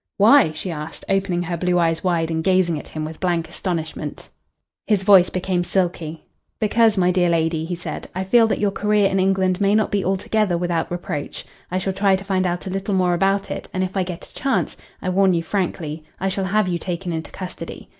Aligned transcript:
"Why?" 0.17 0.51
she 0.51 0.71
asked, 0.71 1.05
opening 1.09 1.43
her 1.43 1.57
blue 1.57 1.77
eyes 1.77 2.03
wide 2.03 2.31
and 2.31 2.43
gazing 2.43 2.79
at 2.79 2.87
him 2.87 3.05
with 3.05 3.19
blank 3.19 3.47
astonishment. 3.47 4.29
His 4.87 5.03
voice 5.03 5.29
became 5.29 5.63
silky. 5.63 6.25
"Because, 6.59 6.97
my 6.97 7.11
dear 7.11 7.29
lady," 7.29 7.65
he 7.65 7.75
said, 7.75 8.07
"I 8.15 8.23
feel 8.23 8.47
that 8.47 8.57
your 8.57 8.71
career 8.71 9.07
in 9.07 9.19
England 9.19 9.61
may 9.61 9.75
not 9.75 9.91
be 9.91 10.03
altogether 10.03 10.57
without 10.57 10.89
reproach. 10.89 11.45
I 11.69 11.77
shall 11.77 11.93
try 11.93 12.15
to 12.15 12.23
find 12.23 12.47
out 12.47 12.65
a 12.65 12.71
little 12.71 12.95
more 12.95 13.13
about 13.13 13.51
it, 13.51 13.69
and 13.75 13.83
if 13.83 13.95
I 13.95 14.01
get 14.01 14.25
a 14.25 14.33
chance, 14.33 14.75
I 15.03 15.09
warn 15.09 15.35
you 15.35 15.43
frankly, 15.43 16.03
I 16.19 16.29
shall 16.29 16.45
have 16.45 16.67
you 16.67 16.79
taken 16.79 17.13
into 17.13 17.29
custody. 17.29 17.89